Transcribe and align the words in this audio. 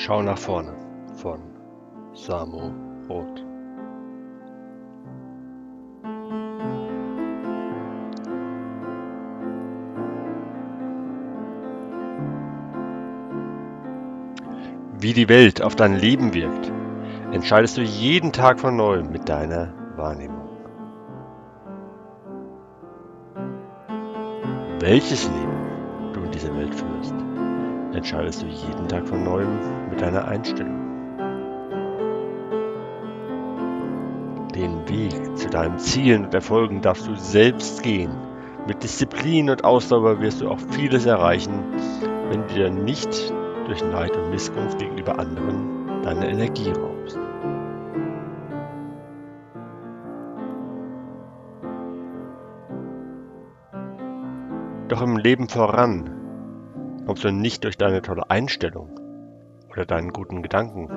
Schau 0.00 0.22
nach 0.22 0.38
vorne 0.38 0.74
von 1.20 1.40
Samo 2.14 2.70
Roth. 3.08 3.44
Wie 15.00 15.12
die 15.12 15.28
Welt 15.28 15.62
auf 15.62 15.74
dein 15.74 15.96
Leben 15.96 16.32
wirkt, 16.32 16.70
entscheidest 17.32 17.76
du 17.76 17.82
jeden 17.82 18.32
Tag 18.32 18.60
von 18.60 18.76
neuem 18.76 19.10
mit 19.10 19.28
deiner 19.28 19.74
Wahrnehmung. 19.96 20.48
Welches 24.78 25.24
Leben 25.24 26.12
du 26.14 26.20
in 26.20 26.30
dieser 26.30 26.56
Welt 26.56 26.72
führst, 26.72 27.14
entscheidest 27.92 28.42
du 28.42 28.46
jeden 28.46 28.86
Tag 28.86 29.04
von 29.08 29.24
neuem 29.24 29.77
mit 29.88 30.00
deiner 30.00 30.26
Einstellung. 30.26 30.88
Den 34.54 34.88
Weg 34.88 35.36
zu 35.36 35.48
deinen 35.48 35.78
Zielen 35.78 36.24
und 36.24 36.34
Erfolgen 36.34 36.80
darfst 36.80 37.06
du 37.06 37.14
selbst 37.14 37.82
gehen. 37.82 38.10
Mit 38.66 38.82
Disziplin 38.82 39.50
und 39.50 39.64
Ausdauer 39.64 40.20
wirst 40.20 40.40
du 40.40 40.48
auch 40.50 40.58
vieles 40.70 41.06
erreichen, 41.06 41.64
wenn 42.30 42.46
du 42.48 42.54
dir 42.54 42.70
nicht 42.70 43.32
durch 43.66 43.82
Neid 43.84 44.16
und 44.16 44.30
Missgunst 44.30 44.78
gegenüber 44.78 45.18
anderen 45.18 46.02
deine 46.02 46.28
Energie 46.28 46.70
raubst. 46.70 47.18
Doch 54.88 55.02
im 55.02 55.18
Leben 55.18 55.48
voran 55.48 56.10
kommst 57.06 57.22
du 57.22 57.30
nicht 57.30 57.64
durch 57.64 57.76
deine 57.76 58.02
tolle 58.02 58.30
Einstellung 58.30 59.07
oder 59.78 59.86
deinen 59.86 60.12
guten 60.12 60.42
Gedanken, 60.42 60.88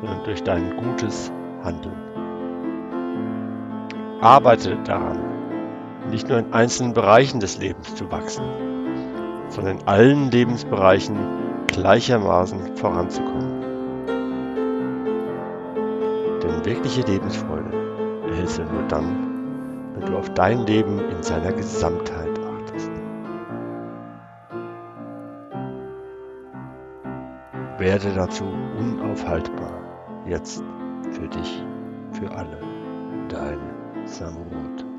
sondern 0.00 0.22
durch 0.22 0.44
dein 0.44 0.76
gutes 0.76 1.32
Handeln. 1.64 1.96
Arbeite 4.20 4.76
daran, 4.84 5.18
nicht 6.08 6.28
nur 6.28 6.38
in 6.38 6.52
einzelnen 6.52 6.92
Bereichen 6.94 7.40
des 7.40 7.58
Lebens 7.58 7.96
zu 7.96 8.08
wachsen, 8.12 8.44
sondern 9.48 9.78
in 9.78 9.88
allen 9.88 10.30
Lebensbereichen 10.30 11.16
gleichermaßen 11.66 12.76
voranzukommen. 12.76 13.60
Denn 16.44 16.64
wirkliche 16.64 17.02
Lebensfreude 17.02 17.72
erhältst 18.28 18.58
du 18.58 18.62
nur 18.62 18.84
dann, 18.86 19.96
wenn 19.96 20.06
du 20.06 20.16
auf 20.16 20.32
dein 20.34 20.64
Leben 20.64 21.00
in 21.10 21.24
seiner 21.24 21.52
Gesamtheit 21.52 22.39
Werde 27.80 28.12
dazu 28.14 28.44
unaufhaltbar, 28.44 29.72
jetzt 30.26 30.62
für 31.12 31.26
dich, 31.28 31.64
für 32.12 32.30
alle, 32.30 32.60
dein 33.30 33.58
Samurot. 34.04 34.89